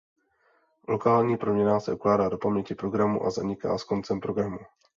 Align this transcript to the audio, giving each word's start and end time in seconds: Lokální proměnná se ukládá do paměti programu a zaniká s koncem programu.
Lokální 0.87 1.37
proměnná 1.37 1.79
se 1.79 1.93
ukládá 1.93 2.29
do 2.29 2.37
paměti 2.37 2.75
programu 2.75 3.23
a 3.25 3.29
zaniká 3.29 3.77
s 3.77 3.83
koncem 3.83 4.19
programu. 4.19 4.59